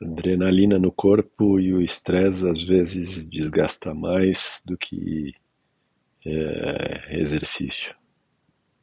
adrenalina 0.00 0.78
no 0.78 0.90
corpo 0.90 1.58
e 1.60 1.72
o 1.72 1.80
estresse 1.80 2.48
às 2.48 2.62
vezes 2.62 3.26
desgasta 3.26 3.94
mais 3.94 4.62
do 4.64 4.76
que 4.76 5.34
é, 6.24 7.18
exercício. 7.18 7.94